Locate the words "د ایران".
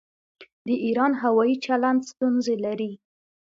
0.67-1.11